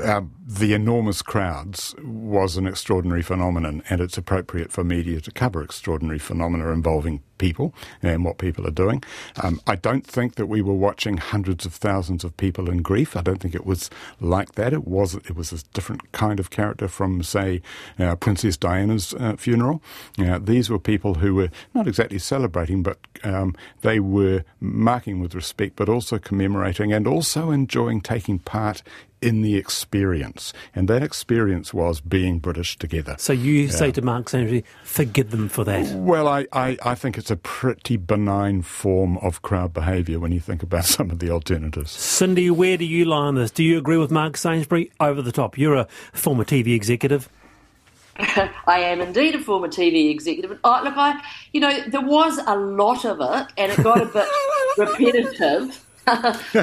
um, 0.03 0.33
the 0.45 0.73
enormous 0.73 1.21
crowds 1.21 1.95
was 2.03 2.57
an 2.57 2.67
extraordinary 2.67 3.21
phenomenon, 3.21 3.83
and 3.89 4.01
it's 4.01 4.17
appropriate 4.17 4.71
for 4.71 4.83
media 4.83 5.21
to 5.21 5.31
cover 5.31 5.63
extraordinary 5.63 6.19
phenomena 6.19 6.69
involving 6.71 7.21
people 7.37 7.73
and 8.03 8.23
what 8.23 8.37
people 8.37 8.67
are 8.67 8.71
doing. 8.71 9.03
Um, 9.41 9.59
I 9.65 9.75
don't 9.75 10.05
think 10.05 10.35
that 10.35 10.45
we 10.45 10.61
were 10.61 10.75
watching 10.75 11.17
hundreds 11.17 11.65
of 11.65 11.73
thousands 11.73 12.23
of 12.23 12.37
people 12.37 12.69
in 12.69 12.81
grief. 12.83 13.17
I 13.17 13.21
don't 13.21 13.39
think 13.39 13.55
it 13.55 13.65
was 13.65 13.89
like 14.19 14.53
that. 14.53 14.73
It 14.73 14.87
was 14.87 15.15
it 15.15 15.35
was 15.35 15.51
a 15.51 15.63
different 15.73 16.11
kind 16.11 16.39
of 16.39 16.51
character 16.51 16.87
from, 16.87 17.23
say, 17.23 17.61
uh, 17.97 18.15
Princess 18.15 18.57
Diana's 18.57 19.13
uh, 19.15 19.35
funeral. 19.37 19.81
Uh, 20.19 20.39
these 20.39 20.69
were 20.69 20.79
people 20.79 21.15
who 21.15 21.35
were 21.35 21.49
not 21.73 21.87
exactly 21.87 22.19
celebrating, 22.19 22.83
but 22.83 22.97
um, 23.23 23.55
they 23.81 23.99
were 23.99 24.43
marking 24.59 25.19
with 25.19 25.33
respect, 25.33 25.75
but 25.75 25.89
also 25.89 26.19
commemorating 26.19 26.93
and 26.93 27.07
also 27.07 27.51
enjoying 27.51 28.01
taking 28.01 28.39
part 28.39 28.83
in 29.21 29.41
the 29.41 29.55
experience. 29.55 30.51
And 30.75 30.87
that 30.87 31.03
experience 31.03 31.73
was 31.73 32.01
being 32.01 32.39
British 32.39 32.77
together. 32.77 33.15
So 33.19 33.33
you 33.33 33.53
yeah. 33.53 33.71
say 33.71 33.91
to 33.91 34.01
Mark 34.01 34.29
Sainsbury, 34.29 34.65
forgive 34.83 35.31
them 35.31 35.47
for 35.47 35.63
that? 35.63 35.93
Well, 35.95 36.27
I, 36.27 36.47
I, 36.51 36.77
I, 36.83 36.95
think 36.95 37.17
it's 37.17 37.31
a 37.31 37.35
pretty 37.35 37.97
benign 37.97 38.61
form 38.63 39.17
of 39.19 39.41
crowd 39.41 39.73
behaviour 39.73 40.19
when 40.19 40.31
you 40.31 40.39
think 40.39 40.63
about 40.63 40.85
some 40.97 41.11
of 41.11 41.19
the 41.19 41.29
alternatives. 41.29 41.91
Cindy, 41.91 42.49
where 42.49 42.77
do 42.77 42.85
you 42.85 43.05
lie 43.05 43.27
on 43.27 43.35
this? 43.35 43.51
Do 43.51 43.63
you 43.63 43.77
agree 43.77 43.97
with 43.97 44.11
Mark 44.11 44.37
Sainsbury? 44.37 44.91
Over 44.99 45.21
the 45.21 45.31
top. 45.31 45.57
You're 45.57 45.75
a 45.75 45.87
former 46.13 46.43
TV 46.43 46.75
executive. 46.75 47.29
I 48.17 48.79
am 48.79 49.01
indeed 49.01 49.35
a 49.35 49.39
former 49.39 49.67
TV 49.67 50.09
executive. 50.11 50.59
Oh, 50.63 50.81
look, 50.83 50.95
I, 50.97 51.21
you 51.53 51.61
know, 51.61 51.81
there 51.87 52.01
was 52.01 52.39
a 52.45 52.55
lot 52.55 53.05
of 53.05 53.19
it, 53.21 53.53
and 53.57 53.71
it 53.71 53.83
got 53.83 54.01
a 54.01 54.05
bit 54.05 54.27
repetitive. 54.77 55.85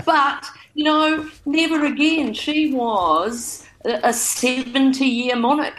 but 0.05 0.51
you 0.79 0.85
know, 0.85 1.29
never 1.45 1.85
again. 1.85 2.33
She 2.33 2.73
was 2.73 3.67
a 3.85 4.13
70 4.13 5.05
year 5.05 5.35
monarch. 5.35 5.75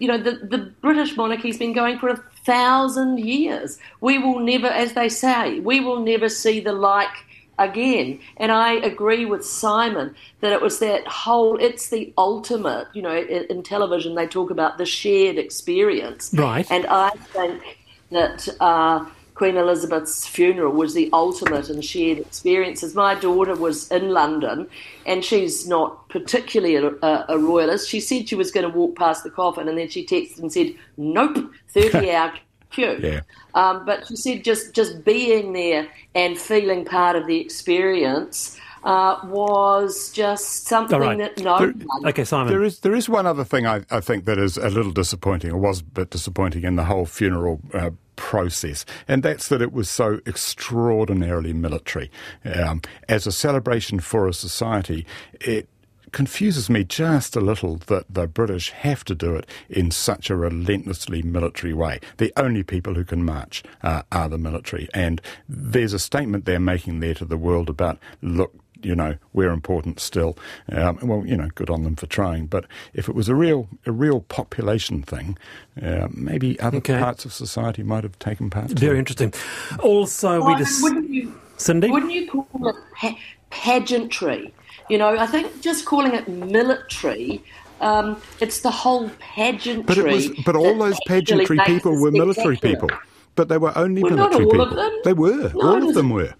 You 0.00 0.08
know, 0.08 0.18
the, 0.18 0.32
the 0.32 0.58
British 0.58 1.16
monarchy's 1.16 1.56
been 1.56 1.72
going 1.72 2.00
for 2.00 2.08
a 2.08 2.16
thousand 2.44 3.20
years. 3.20 3.78
We 4.00 4.18
will 4.18 4.40
never, 4.40 4.66
as 4.66 4.94
they 4.94 5.08
say, 5.08 5.60
we 5.60 5.78
will 5.78 6.00
never 6.00 6.28
see 6.28 6.58
the 6.58 6.72
like 6.72 7.14
again. 7.60 8.18
And 8.38 8.50
I 8.50 8.72
agree 8.72 9.24
with 9.24 9.46
Simon 9.46 10.16
that 10.40 10.52
it 10.52 10.60
was 10.60 10.80
that 10.80 11.06
whole, 11.06 11.56
it's 11.60 11.90
the 11.90 12.12
ultimate, 12.18 12.88
you 12.92 13.02
know, 13.02 13.16
in, 13.16 13.44
in 13.44 13.62
television 13.62 14.16
they 14.16 14.26
talk 14.26 14.50
about 14.50 14.78
the 14.78 14.86
shared 14.86 15.38
experience. 15.38 16.34
Right. 16.34 16.68
And 16.72 16.86
I 16.86 17.10
think 17.10 17.78
that. 18.10 18.48
Uh, 18.58 19.06
Queen 19.34 19.56
Elizabeth's 19.56 20.26
funeral 20.26 20.72
was 20.72 20.94
the 20.94 21.10
ultimate 21.12 21.68
in 21.68 21.80
shared 21.80 22.18
experiences. 22.18 22.94
My 22.94 23.16
daughter 23.16 23.56
was 23.56 23.90
in 23.90 24.10
London, 24.10 24.68
and 25.06 25.24
she's 25.24 25.66
not 25.66 26.08
particularly 26.08 26.76
a, 26.76 26.86
a, 27.04 27.24
a 27.30 27.38
royalist. 27.38 27.88
She 27.88 27.98
said 27.98 28.28
she 28.28 28.36
was 28.36 28.52
going 28.52 28.70
to 28.70 28.76
walk 28.76 28.96
past 28.96 29.24
the 29.24 29.30
coffin, 29.30 29.68
and 29.68 29.76
then 29.76 29.88
she 29.88 30.06
texted 30.06 30.38
and 30.38 30.52
said, 30.52 30.74
"Nope, 30.96 31.52
thirty-hour 31.70 32.34
queue." 32.70 32.98
Yeah. 33.02 33.20
Um, 33.54 33.84
but 33.84 34.06
she 34.06 34.14
said 34.14 34.44
just 34.44 34.72
just 34.72 35.04
being 35.04 35.52
there 35.52 35.88
and 36.14 36.38
feeling 36.38 36.84
part 36.84 37.16
of 37.16 37.26
the 37.26 37.40
experience. 37.40 38.58
Uh, 38.84 39.18
was 39.24 40.12
just 40.12 40.66
something 40.66 41.00
right. 41.00 41.16
that 41.16 41.38
no. 41.42 41.56
There, 41.58 41.72
okay, 42.10 42.22
Simon. 42.22 42.52
There 42.52 42.62
is 42.62 42.80
there 42.80 42.94
is 42.94 43.08
one 43.08 43.24
other 43.24 43.42
thing 43.42 43.66
I, 43.66 43.80
I, 43.90 44.00
think 44.00 44.26
that 44.26 44.36
is 44.36 44.58
a 44.58 44.68
little 44.68 44.92
disappointing, 44.92 45.52
or 45.52 45.56
was 45.56 45.80
a 45.80 45.84
bit 45.84 46.10
disappointing 46.10 46.64
in 46.64 46.76
the 46.76 46.84
whole 46.84 47.06
funeral 47.06 47.62
uh, 47.72 47.92
process, 48.16 48.84
and 49.08 49.22
that's 49.22 49.48
that 49.48 49.62
it 49.62 49.72
was 49.72 49.88
so 49.88 50.20
extraordinarily 50.26 51.52
military. 51.52 52.10
Um, 52.44 52.82
as 53.08 53.26
a 53.26 53.32
celebration 53.32 54.00
for 54.00 54.28
a 54.28 54.32
society, 54.32 55.06
it 55.40 55.68
confuses 56.14 56.70
me 56.70 56.84
just 56.84 57.34
a 57.34 57.40
little 57.40 57.76
that 57.86 58.04
the 58.08 58.28
British 58.28 58.70
have 58.70 59.04
to 59.04 59.16
do 59.16 59.34
it 59.34 59.48
in 59.68 59.90
such 59.90 60.30
a 60.30 60.36
relentlessly 60.36 61.22
military 61.22 61.74
way. 61.74 61.98
The 62.18 62.32
only 62.36 62.62
people 62.62 62.94
who 62.94 63.04
can 63.04 63.24
march 63.24 63.64
uh, 63.82 64.02
are 64.12 64.28
the 64.28 64.38
military. 64.38 64.88
And 64.94 65.20
there's 65.48 65.92
a 65.92 65.98
statement 65.98 66.44
they're 66.44 66.60
making 66.60 67.00
there 67.00 67.14
to 67.14 67.24
the 67.24 67.36
world 67.36 67.68
about 67.68 67.98
look, 68.22 68.54
you 68.84 68.94
know, 68.94 69.16
we're 69.32 69.50
important 69.50 70.00
still. 70.00 70.36
Um, 70.70 70.98
well, 71.02 71.24
you 71.26 71.36
know, 71.36 71.48
good 71.54 71.70
on 71.70 71.84
them 71.84 71.96
for 71.96 72.06
trying. 72.06 72.46
But 72.46 72.66
if 72.92 73.08
it 73.08 73.14
was 73.14 73.28
a 73.28 73.34
real, 73.34 73.68
a 73.86 73.92
real 73.92 74.20
population 74.20 75.02
thing, 75.02 75.36
uh, 75.82 76.08
maybe 76.12 76.58
other 76.60 76.78
Okay. 76.78 76.98
parts 76.98 77.24
of 77.24 77.32
society 77.32 77.82
might 77.82 78.02
have 78.04 78.18
taken 78.18 78.50
part. 78.50 78.68
too. 78.68 78.74
Very 78.74 78.98
interesting. 78.98 79.32
Also, 79.80 80.38
we 80.40 80.46
Well, 80.46 80.58
just 80.58 80.82
wouldn't 80.82 81.10
you 81.10 81.32
Cindy. 81.56 81.90
wouldn't 81.90 82.12
you 82.12 82.26
call 82.30 82.68
it 82.68 82.76
pa- 82.96 83.16
pageantry? 83.50 84.52
You 84.90 84.98
know, 84.98 85.16
I 85.16 85.26
think 85.26 85.62
just 85.62 85.86
calling 85.86 86.12
it 86.12 86.28
military, 86.28 87.42
um, 87.80 88.16
it's 88.40 88.60
the 88.60 88.70
whole 88.70 89.10
pageantry. 89.18 89.82
But 89.86 89.98
it 89.98 90.04
was, 90.04 90.28
but 90.44 90.56
all 90.56 90.76
those 90.76 90.98
pageantry 91.06 91.58
people 91.64 91.92
were 91.98 92.10
military 92.10 92.56
spectacular. 92.56 92.88
people. 92.88 93.06
But 93.36 93.48
they 93.48 93.58
were 93.58 93.72
only 93.76 94.02
Well, 94.02 94.12
not 94.12 94.30
military 94.32 94.44
all 94.44 94.60
of 94.60 94.68
people. 94.70 94.82
them. 94.84 94.92
They 95.04 95.12
were. 95.12 95.52
No, 95.54 95.60
all 95.74 95.88
of 95.88 95.94
them 95.94 96.10
were. 96.10 96.34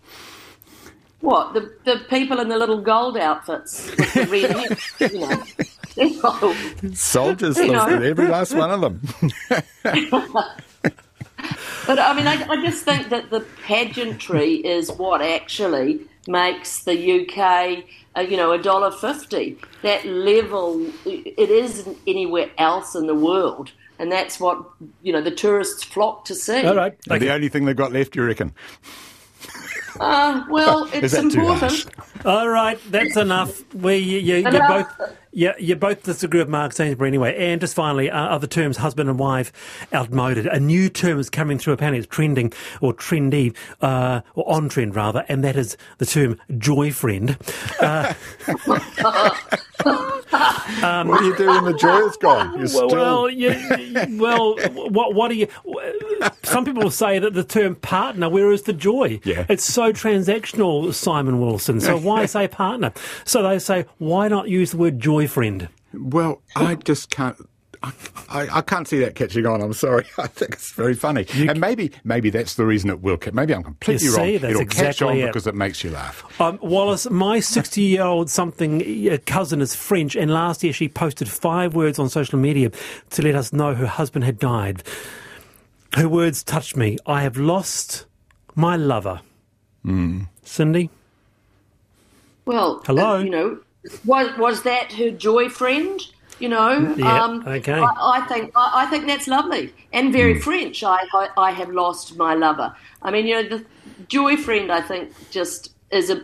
What 1.24 1.54
the 1.54 1.72
the 1.84 2.00
people 2.10 2.38
in 2.40 2.48
the 2.48 2.58
little 2.58 2.80
gold 2.80 3.16
outfits 3.16 3.90
with 3.96 4.12
the 4.14 4.26
red 4.26 4.50
hair, 5.00 5.10
you 5.10 5.20
know. 5.20 5.42
They're 5.96 6.22
not 6.22 6.42
all- 6.42 6.54
Soldiers, 6.94 7.56
You 7.56 7.72
know. 7.72 7.86
every 7.86 8.26
last 8.28 8.54
one 8.54 8.70
of 8.70 8.80
them. 8.80 9.00
But 11.86 11.98
I 11.98 12.14
mean, 12.14 12.26
I, 12.26 12.42
I 12.48 12.64
just 12.64 12.84
think 12.84 13.10
that 13.10 13.28
the 13.30 13.40
pageantry 13.66 14.54
is 14.54 14.90
what 14.92 15.20
actually 15.20 16.00
makes 16.26 16.84
the 16.84 16.96
UK, 17.20 17.84
uh, 18.16 18.20
you 18.22 18.38
know, 18.38 18.52
a 18.52 18.58
dollar 18.58 18.90
fifty. 18.90 19.58
That 19.82 20.06
level, 20.06 20.86
it 21.04 21.50
isn't 21.50 21.98
anywhere 22.06 22.50
else 22.56 22.94
in 22.94 23.06
the 23.06 23.14
world, 23.14 23.72
and 23.98 24.10
that's 24.10 24.40
what 24.40 24.64
you 25.02 25.12
know 25.12 25.20
the 25.20 25.30
tourists 25.30 25.84
flock 25.84 26.24
to 26.24 26.34
see. 26.34 26.64
All 26.64 26.74
right. 26.74 26.94
the 27.06 27.30
only 27.30 27.50
thing 27.50 27.66
they've 27.66 27.76
got 27.76 27.92
left, 27.92 28.16
you 28.16 28.24
reckon? 28.24 28.52
Uh, 30.00 30.44
well, 30.48 30.84
Is 30.92 31.02
it's 31.04 31.14
that 31.14 31.30
too 31.32 31.40
important. 31.40 31.60
harsh? 31.60 31.86
All 32.24 32.48
right, 32.48 32.78
that's 32.90 33.16
enough. 33.16 33.62
We 33.74 33.96
you, 33.96 34.18
you, 34.18 34.36
you 34.36 34.46
Enough. 34.48 34.98
both 34.98 35.10
you, 35.32 35.52
you 35.58 35.74
both 35.76 36.04
disagree 36.04 36.38
with 36.40 36.48
Mark 36.48 36.72
Sainsbury 36.72 37.08
anyway. 37.08 37.34
And 37.36 37.60
just 37.60 37.74
finally, 37.74 38.08
uh, 38.08 38.16
other 38.18 38.46
terms, 38.46 38.76
husband 38.76 39.10
and 39.10 39.18
wife, 39.18 39.52
outmoded. 39.92 40.46
A 40.46 40.60
new 40.60 40.88
term 40.88 41.18
is 41.18 41.28
coming 41.28 41.58
through. 41.58 41.72
Apparently, 41.74 41.98
it's 41.98 42.06
trending 42.06 42.52
or 42.80 42.94
trendy 42.94 43.54
uh, 43.80 44.20
or 44.36 44.48
on 44.50 44.68
trend 44.68 44.94
rather, 44.94 45.24
and 45.28 45.42
that 45.44 45.56
is 45.56 45.76
the 45.98 46.06
term 46.06 46.38
joy 46.56 46.92
friend. 46.92 47.36
Uh, 47.80 48.14
what 49.84 51.18
do 51.18 51.24
you 51.26 51.36
do 51.36 51.46
when 51.46 51.64
the 51.64 51.76
joy 51.78 51.98
is 52.06 52.16
gone? 52.16 52.56
You're 52.58 52.66
still... 52.68 52.88
Well, 52.88 53.28
you, 53.28 53.50
you- 53.50 54.20
well, 54.20 54.56
what 54.90 55.14
what 55.14 55.28
do 55.28 55.34
you? 55.36 55.48
Some 56.42 56.64
people 56.64 56.90
say 56.90 57.18
that 57.18 57.34
the 57.34 57.44
term 57.44 57.74
partner, 57.76 58.28
where 58.28 58.52
is 58.52 58.62
the 58.62 58.72
joy? 58.72 59.20
Yeah. 59.24 59.46
It's 59.48 59.64
so 59.64 59.92
transactional, 59.92 60.92
Simon 60.92 61.40
Wilson. 61.40 61.80
So 61.80 61.96
why 61.98 62.26
say 62.34 62.48
partner? 62.48 62.92
So 63.24 63.42
they 63.42 63.58
say, 63.58 63.86
why 63.98 64.28
not 64.28 64.48
use 64.48 64.72
the 64.72 64.76
word 64.76 65.00
joy 65.00 65.26
friend? 65.26 65.68
Well, 65.92 66.42
I 66.56 66.74
just 66.76 67.10
can't. 67.10 67.36
I, 68.30 68.48
I, 68.50 68.60
can't 68.62 68.88
see 68.88 68.98
that 69.00 69.14
catching 69.14 69.44
on. 69.44 69.60
I'm 69.60 69.74
sorry. 69.74 70.06
I 70.18 70.26
think 70.26 70.54
it's 70.54 70.72
very 70.72 70.94
funny, 70.94 71.26
and 71.34 71.60
maybe 71.60 71.92
maybe 72.02 72.30
that's 72.30 72.54
the 72.54 72.64
reason 72.64 72.88
it 72.88 73.02
will. 73.02 73.18
Catch. 73.18 73.34
Maybe 73.34 73.54
I'm 73.54 73.62
completely 73.62 74.08
see, 74.08 74.38
wrong. 74.38 74.50
It'll 74.50 74.64
catch 74.64 75.02
on 75.02 75.18
it. 75.18 75.26
because 75.26 75.46
it 75.46 75.54
makes 75.54 75.84
you 75.84 75.90
laugh. 75.90 76.24
Um, 76.40 76.58
Wallace, 76.62 77.10
my 77.10 77.40
60 77.40 77.82
year 77.82 78.02
old 78.02 78.30
something 78.30 79.10
uh, 79.10 79.18
cousin 79.26 79.60
is 79.60 79.74
French, 79.74 80.16
and 80.16 80.32
last 80.32 80.62
year 80.62 80.72
she 80.72 80.88
posted 80.88 81.28
five 81.28 81.74
words 81.74 81.98
on 81.98 82.08
social 82.08 82.38
media 82.38 82.70
to 83.10 83.22
let 83.22 83.34
us 83.34 83.52
know 83.52 83.74
her 83.74 83.86
husband 83.86 84.24
had 84.24 84.38
died. 84.38 84.82
Her 85.94 86.08
words 86.08 86.42
touched 86.42 86.76
me. 86.76 86.98
I 87.06 87.22
have 87.22 87.36
lost 87.36 88.06
my 88.54 88.76
lover. 88.76 89.20
Cindy? 90.42 90.90
Well, 92.46 92.82
Hello? 92.86 93.16
uh, 93.16 93.18
you 93.18 93.30
know, 93.30 93.58
was 94.04 94.28
was 94.38 94.62
that 94.62 94.92
her 94.94 95.10
joy 95.10 95.48
friend? 95.48 96.00
You 96.40 96.48
know, 96.48 96.94
Yeah, 96.96 97.22
um, 97.22 97.44
okay. 97.46 97.74
I, 97.74 97.86
I 98.18 98.20
think 98.26 98.50
I, 98.56 98.82
I 98.82 98.86
think 98.86 99.06
that's 99.06 99.28
lovely 99.28 99.72
and 99.92 100.12
very 100.12 100.40
French. 100.40 100.82
I, 100.82 100.98
I 101.14 101.28
I 101.36 101.50
have 101.52 101.70
lost 101.70 102.16
my 102.16 102.34
lover. 102.34 102.74
I 103.02 103.10
mean, 103.10 103.26
you 103.26 103.34
know, 103.42 103.48
the 103.58 103.64
joy 104.08 104.36
friend. 104.36 104.72
I 104.72 104.80
think 104.80 105.12
just 105.30 105.72
is 105.90 106.10
a. 106.10 106.22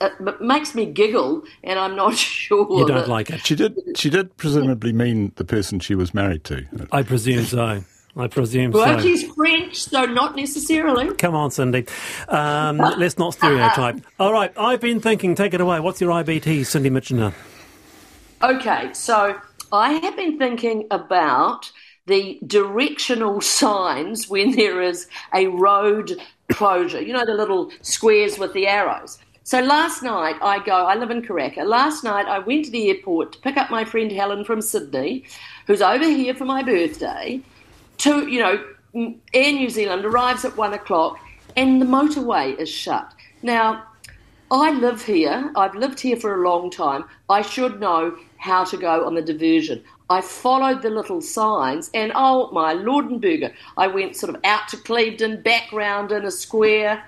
It 0.00 0.40
makes 0.40 0.74
me 0.74 0.86
giggle, 0.86 1.44
and 1.62 1.78
I'm 1.78 1.94
not 1.94 2.14
sure. 2.16 2.66
You 2.80 2.86
don't 2.86 2.96
that- 2.96 3.08
like 3.08 3.30
it. 3.30 3.46
She 3.46 3.54
did. 3.54 3.76
She 3.96 4.10
did 4.10 4.36
presumably 4.36 4.92
mean 4.92 5.32
the 5.36 5.44
person 5.44 5.78
she 5.80 5.94
was 5.94 6.12
married 6.12 6.42
to. 6.44 6.66
I 6.90 7.02
presume 7.04 7.44
so. 7.44 7.84
I 8.16 8.26
presume 8.26 8.72
Well, 8.72 8.98
so. 8.98 9.02
she's 9.06 9.22
French, 9.32 9.84
so 9.84 10.04
not 10.04 10.36
necessarily. 10.36 11.14
Come 11.14 11.34
on, 11.34 11.50
Cindy. 11.50 11.86
Um, 12.28 12.76
let's 12.98 13.16
not 13.18 13.32
stereotype. 13.34 14.00
All 14.18 14.32
right, 14.32 14.52
I've 14.58 14.80
been 14.80 15.00
thinking. 15.00 15.34
Take 15.34 15.54
it 15.54 15.60
away. 15.60 15.80
What's 15.80 16.00
your 16.00 16.10
IBT, 16.10 16.66
Cindy 16.66 16.90
Mitchener? 16.90 17.32
Okay, 18.42 18.92
so 18.92 19.38
I 19.72 19.92
have 19.94 20.16
been 20.16 20.38
thinking 20.38 20.86
about 20.90 21.70
the 22.06 22.38
directional 22.46 23.40
signs 23.40 24.28
when 24.28 24.50
there 24.56 24.82
is 24.82 25.06
a 25.32 25.46
road 25.46 26.12
closure. 26.50 27.00
You 27.00 27.14
know, 27.14 27.24
the 27.24 27.34
little 27.34 27.70
squares 27.80 28.38
with 28.38 28.52
the 28.52 28.66
arrows. 28.66 29.18
So 29.44 29.60
last 29.60 30.02
night 30.02 30.36
I 30.42 30.62
go, 30.64 30.72
I 30.72 30.94
live 30.96 31.10
in 31.10 31.22
Karaka. 31.22 31.66
Last 31.66 32.04
night 32.04 32.26
I 32.26 32.38
went 32.40 32.66
to 32.66 32.70
the 32.70 32.90
airport 32.90 33.32
to 33.32 33.38
pick 33.40 33.56
up 33.56 33.70
my 33.70 33.84
friend 33.84 34.12
Helen 34.12 34.44
from 34.44 34.60
Sydney, 34.60 35.24
who's 35.66 35.82
over 35.82 36.04
here 36.04 36.34
for 36.34 36.44
my 36.44 36.62
birthday. 36.62 37.40
To, 37.98 38.28
you 38.28 38.40
know, 38.40 38.64
Air 39.32 39.52
New 39.52 39.70
Zealand 39.70 40.04
arrives 40.04 40.44
at 40.44 40.56
one 40.56 40.74
o'clock 40.74 41.18
and 41.56 41.80
the 41.80 41.86
motorway 41.86 42.58
is 42.58 42.68
shut. 42.68 43.12
Now, 43.42 43.84
I 44.50 44.70
live 44.72 45.02
here. 45.02 45.50
I've 45.56 45.74
lived 45.74 46.00
here 46.00 46.16
for 46.16 46.34
a 46.34 46.48
long 46.48 46.70
time. 46.70 47.04
I 47.30 47.42
should 47.42 47.80
know 47.80 48.16
how 48.36 48.64
to 48.64 48.76
go 48.76 49.06
on 49.06 49.14
the 49.14 49.22
diversion. 49.22 49.82
I 50.10 50.20
followed 50.20 50.82
the 50.82 50.90
little 50.90 51.22
signs, 51.22 51.90
and 51.94 52.12
oh 52.14 52.50
my 52.52 52.74
lord 52.74 53.06
and 53.06 53.18
burger, 53.18 53.54
I 53.78 53.86
went 53.86 54.14
sort 54.14 54.34
of 54.34 54.42
out 54.44 54.68
to 54.68 54.76
Clevedon, 54.76 55.40
back 55.40 55.72
round 55.72 56.12
in 56.12 56.26
a 56.26 56.30
square. 56.30 57.02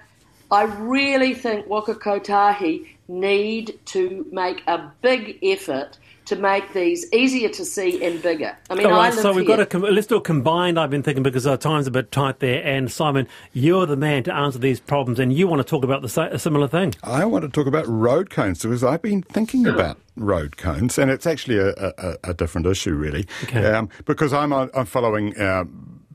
I 0.50 0.62
really 0.62 1.34
think 1.34 1.66
Waka 1.66 1.96
Kotahi 1.96 2.86
need 3.08 3.78
to 3.86 4.26
make 4.32 4.62
a 4.66 4.90
big 5.02 5.38
effort 5.42 5.98
to 6.26 6.36
make 6.36 6.72
these 6.72 7.12
easier 7.12 7.48
to 7.50 7.64
see 7.64 8.02
and 8.04 8.22
bigger. 8.22 8.56
I 8.70 8.74
mean, 8.74 8.86
All 8.86 8.98
I 8.98 9.10
so 9.10 9.32
we've 9.32 9.46
here. 9.46 9.56
got 9.56 9.60
a 9.60 9.66
com- 9.66 9.82
let's 9.82 10.06
do 10.06 10.16
a 10.16 10.20
combined. 10.20 10.78
I've 10.78 10.90
been 10.90 11.02
thinking 11.02 11.22
because 11.22 11.46
our 11.46 11.56
time's 11.56 11.86
a 11.86 11.90
bit 11.90 12.10
tight 12.12 12.40
there. 12.40 12.62
And 12.64 12.90
Simon, 12.90 13.28
you're 13.52 13.86
the 13.86 13.96
man 13.96 14.22
to 14.24 14.34
answer 14.34 14.58
these 14.58 14.80
problems, 14.80 15.18
and 15.18 15.32
you 15.32 15.46
want 15.46 15.60
to 15.60 15.64
talk 15.64 15.84
about 15.84 16.02
the 16.02 16.28
a 16.32 16.38
similar 16.38 16.68
thing. 16.68 16.94
I 17.02 17.24
want 17.24 17.44
to 17.44 17.50
talk 17.50 17.66
about 17.66 17.86
road 17.86 18.30
cones 18.30 18.62
because 18.62 18.82
I've 18.82 19.02
been 19.02 19.22
thinking 19.22 19.66
about 19.66 19.98
road 20.16 20.56
cones, 20.56 20.98
and 20.98 21.10
it's 21.10 21.26
actually 21.26 21.58
a, 21.58 21.72
a, 21.76 22.16
a 22.24 22.34
different 22.34 22.66
issue, 22.66 22.94
really. 22.94 23.26
Okay. 23.44 23.66
Um, 23.66 23.88
because 24.04 24.32
I'm, 24.32 24.52
I'm 24.52 24.86
following. 24.86 25.38
Uh, 25.38 25.64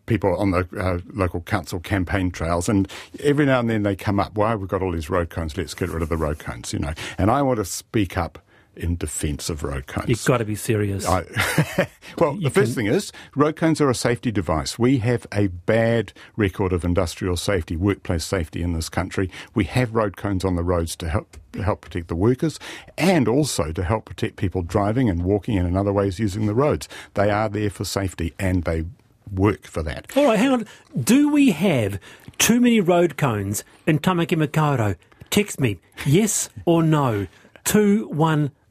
People 0.06 0.36
on 0.38 0.50
the 0.50 0.68
uh, 0.76 0.98
local 1.14 1.42
council 1.42 1.80
campaign 1.80 2.32
trails, 2.32 2.68
and 2.68 2.92
every 3.20 3.46
now 3.46 3.60
and 3.60 3.70
then 3.70 3.84
they 3.84 3.96
come 3.96 4.20
up. 4.20 4.34
Why 4.34 4.56
we've 4.56 4.68
got 4.68 4.82
all 4.82 4.92
these 4.92 5.08
road 5.08 5.30
cones? 5.30 5.56
Let's 5.56 5.76
get 5.76 5.90
rid 5.90 6.02
of 6.02 6.10
the 6.10 6.18
road 6.18 6.40
cones, 6.40 6.74
you 6.74 6.80
know. 6.80 6.94
And 7.20 7.30
I 7.30 7.44
want 7.44 7.58
to 7.58 7.66
speak 7.66 8.18
up 8.18 8.40
in 8.80 8.96
defence 8.96 9.50
of 9.50 9.64
road 9.64 9.88
cones. 9.88 10.10
You've 10.10 10.26
got 10.26 10.38
to 10.38 10.46
be 10.46 10.56
serious. 10.56 11.06
I, 11.06 11.26
well, 12.18 12.36
the 12.36 12.50
first 12.50 12.76
thing 12.76 12.88
is 12.88 13.12
road 13.36 13.56
cones 13.56 13.82
are 13.82 13.90
a 13.90 13.96
safety 13.96 14.32
device. 14.32 14.80
We 14.80 15.00
have 15.00 15.28
a 15.34 15.48
bad 15.48 16.14
record 16.36 16.74
of 16.74 16.86
industrial 16.86 17.38
safety, 17.38 17.76
workplace 17.76 18.24
safety 18.24 18.62
in 18.62 18.74
this 18.74 18.90
country. 18.90 19.30
We 19.54 19.66
have 19.66 19.94
road 19.94 20.18
cones 20.18 20.46
on 20.46 20.56
the 20.56 20.64
roads 20.64 20.96
to 20.98 21.10
help 21.10 21.38
to 21.52 21.64
help 21.64 21.82
protect 21.82 22.08
the 22.08 22.16
workers 22.16 22.60
and 22.98 23.28
also 23.28 23.72
to 23.72 23.84
help 23.84 24.06
protect 24.06 24.36
people 24.36 24.62
driving 24.62 25.10
and 25.10 25.24
walking 25.24 25.58
and 25.58 25.68
in 25.68 25.76
other 25.76 25.92
ways 25.92 26.20
using 26.20 26.46
the 26.46 26.54
roads. 26.54 26.88
They 27.16 27.32
are 27.32 27.50
there 27.50 27.72
for 27.72 27.86
safety 27.86 28.34
and 28.40 28.64
they 28.64 28.86
work 29.34 29.66
for 29.66 29.84
that. 29.84 30.16
All 30.16 30.26
right, 30.26 30.40
hang 30.40 30.52
on. 30.52 30.66
Do 31.00 31.30
we 31.30 31.52
have 31.52 32.00
too 32.38 32.60
many 32.60 32.80
road 32.80 33.18
cones 33.18 33.64
in 33.88 34.00
Tamaki 34.00 34.38
Makaurau? 34.38 34.96
Text 35.30 35.60
me, 35.60 35.80
yes 36.06 36.50
or 36.66 36.82
no. 36.84 37.28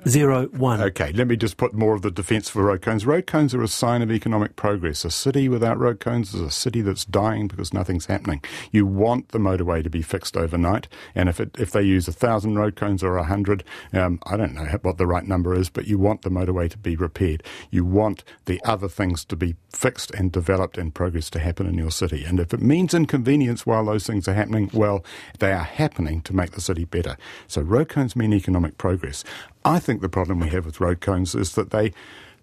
2101. 0.05 0.81
Okay, 0.81 1.13
let 1.13 1.27
me 1.27 1.37
just 1.37 1.57
put 1.57 1.75
more 1.75 1.95
of 1.95 2.03
the 2.03 2.11
defence 2.11 2.49
for 2.49 2.63
road 2.63 2.83
cones. 2.83 3.05
Road 3.05 3.27
cones 3.27 3.53
are 3.53 3.63
a 3.63 3.69
sign 3.69 4.01
of 4.01 4.13
economic 4.13 4.55
progress. 4.55 5.05
A 5.05 5.11
city 5.11 5.49
without 5.49 5.77
road 5.77 5.99
cones 5.99 6.33
is 6.35 6.41
a 6.41 6.53
city 6.53 6.83
that's 6.83 7.05
dying 7.05 7.49
because 7.49 7.75
nothing's 7.75 8.07
happening. 8.07 8.41
You 8.71 8.87
want 8.87 9.31
the 9.31 9.39
motorway 9.39 9.83
to 9.83 9.91
be 9.91 10.03
fixed 10.03 10.37
overnight, 10.37 10.87
and 11.17 11.29
if 11.29 11.41
it, 11.41 11.57
if 11.59 11.73
they 11.73 11.83
use 11.83 12.07
a 12.07 12.13
thousand 12.13 12.57
road 12.57 12.77
cones 12.77 13.03
or 13.03 13.17
a 13.17 13.25
hundred, 13.25 13.65
um, 13.93 14.21
I 14.25 14.37
don't 14.37 14.55
know 14.55 14.67
what 14.83 14.99
the 14.99 15.07
right 15.07 15.27
number 15.27 15.53
is, 15.53 15.69
but 15.69 15.89
you 15.89 15.99
want 15.99 16.23
the 16.23 16.31
motorway 16.31 16.71
to 16.71 16.79
be 16.79 16.95
repaired. 16.95 17.43
You 17.71 17.85
want 17.85 18.23
the 18.45 18.63
other 18.65 18.89
things 18.89 19.25
to 19.27 19.37
be 19.37 19.57
fixed 19.71 20.13
and 20.13 20.31
developed 20.31 20.79
and 20.79 20.95
progress 20.95 21.29
to 21.31 21.41
happen 21.41 21.67
in 21.67 21.75
your 21.75 21.91
city. 21.91 22.25
And 22.25 22.39
if 22.39 22.55
it 22.55 22.63
means 22.63 22.95
inconvenience 22.95 23.67
while 23.67 23.85
those 23.85 24.07
things 24.07 24.29
are 24.29 24.35
happening, 24.35 24.71
well, 24.73 25.05
they 25.41 25.53
are 25.53 25.65
happening 25.65 26.21
to 26.23 26.35
make 26.35 26.53
the 26.53 26.61
city 26.61 26.85
better. 26.85 27.17
So 27.49 27.63
road 27.63 27.89
cones 27.89 28.15
mean 28.15 28.33
economic 28.33 28.79
progress. 28.79 29.25
I 29.65 29.81
think 29.89 30.03
the 30.03 30.09
problem 30.11 30.39
we 30.41 30.51
have 30.51 30.67
with 30.67 30.83
road 30.83 31.01
cones 31.01 31.35
is 31.35 31.55
that 31.55 31.71
they 31.71 31.95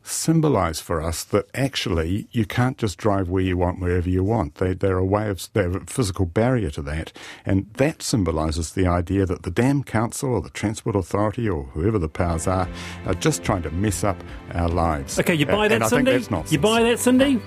symbolise 0.01 0.79
for 0.79 0.99
us 0.99 1.23
that 1.23 1.47
actually 1.53 2.27
you 2.31 2.43
can't 2.43 2.77
just 2.79 2.97
drive 2.97 3.29
where 3.29 3.43
you 3.43 3.55
want, 3.55 3.79
wherever 3.79 4.09
you 4.09 4.23
want. 4.23 4.55
They, 4.55 4.73
they're 4.73 4.97
a 4.97 5.05
way 5.05 5.29
of, 5.29 5.47
they're 5.53 5.77
a 5.77 5.85
physical 5.85 6.25
barrier 6.25 6.71
to 6.71 6.81
that. 6.83 7.13
And 7.45 7.71
that 7.73 8.01
symbolises 8.01 8.73
the 8.73 8.87
idea 8.87 9.27
that 9.27 9.43
the 9.43 9.51
damn 9.51 9.83
Council 9.83 10.33
or 10.33 10.41
the 10.41 10.49
Transport 10.49 10.95
Authority 10.95 11.47
or 11.47 11.65
whoever 11.65 11.99
the 11.99 12.09
powers 12.09 12.47
are 12.47 12.67
are 13.05 13.13
just 13.13 13.43
trying 13.43 13.61
to 13.61 13.69
mess 13.71 14.03
up 14.03 14.17
our 14.55 14.69
lives. 14.69 15.19
Okay, 15.19 15.35
you 15.35 15.45
buy 15.45 15.65
And 15.65 15.73
that, 15.73 15.83
I 15.83 15.87
Cindy? 15.89 16.11
think 16.19 16.29
that's. 16.29 16.51
You 16.51 16.57
buy 16.59 16.81
that, 16.81 16.97
Cindy? 16.97 17.39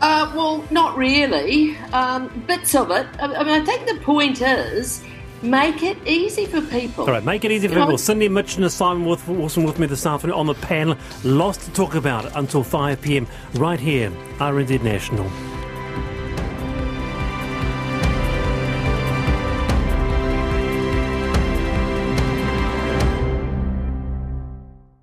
Uh, 0.00 0.30
well, 0.36 0.64
not 0.70 0.96
really. 0.96 1.76
Um, 1.92 2.28
bits 2.46 2.74
of 2.76 2.90
it. 2.92 3.06
I, 3.18 3.26
I 3.34 3.42
mean, 3.44 3.60
I 3.62 3.64
think 3.64 3.86
the 3.88 3.98
point 4.04 4.40
is 4.40 5.02
make 5.42 5.82
it 5.82 5.98
easy 6.06 6.46
for 6.46 6.60
people. 6.60 7.04
All 7.04 7.10
right, 7.10 7.24
make 7.24 7.44
it 7.44 7.50
easy 7.50 7.68
for 7.68 7.74
people. 7.74 7.98
Cindy 7.98 8.28
Mitchener 8.28 8.70
Simon 8.70 9.04
Wilson 9.04 9.38
Wilson 9.38 9.64
with 9.64 9.78
me 9.78 9.86
this 9.86 10.06
afternoon 10.06 10.36
on 10.36 10.46
the 10.46 10.54
panel. 10.54 10.96
Lots 11.24 11.64
to 11.64 11.72
talk 11.72 11.94
about 11.94 12.36
until 12.36 12.62
5 12.62 13.00
pm 13.00 13.26
right 13.54 13.80
here, 13.80 14.10
RNZ 14.38 14.82
National. 14.82 15.55